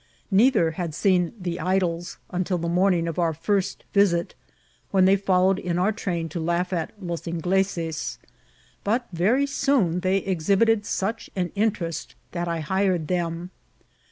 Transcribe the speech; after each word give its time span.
Neither 0.31 0.71
had 0.71 0.95
seen 0.95 1.33
^^the 1.43 1.59
idols" 1.61 2.17
until 2.31 2.57
the 2.57 2.67
morning 2.67 3.07
of 3.07 3.19
our 3.19 3.35
first 3.35 3.83
visit, 3.93 4.33
when 4.89 5.05
they 5.05 5.15
followed 5.15 5.59
in 5.59 5.77
our 5.77 5.91
train 5.91 6.27
to 6.29 6.39
laugh 6.39 6.73
at 6.73 6.91
los 6.99 7.27
Ingleses; 7.27 8.17
but 8.83 9.05
very 9.13 9.45
soon 9.45 9.99
they 9.99 10.17
exhibited 10.17 10.87
such 10.87 11.29
an 11.35 11.51
interest 11.53 12.15
that 12.31 12.47
I 12.47 12.61
hired 12.61 13.09
them. 13.09 13.51